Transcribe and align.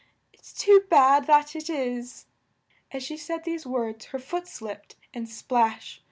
It's 0.33 0.51
too 0.51 0.81
bad, 0.89 1.27
that 1.27 1.55
it 1.55 1.69
is!" 1.69 2.25
As 2.91 3.03
she 3.03 3.17
said 3.17 3.43
these 3.43 3.67
words 3.67 4.05
her 4.05 4.17
foot 4.17 4.47
slipped, 4.47 4.95
and 5.13 5.29
splash! 5.29 5.99